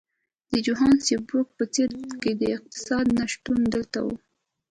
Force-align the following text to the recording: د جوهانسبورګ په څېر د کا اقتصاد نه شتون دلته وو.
د 0.51 0.53
جوهانسبورګ 0.65 1.47
په 1.57 1.63
څېر 1.73 1.89
د 2.09 2.11
کا 2.23 2.31
اقتصاد 2.57 3.05
نه 3.17 3.25
شتون 3.31 3.59
دلته 3.73 3.97
وو. 4.05 4.15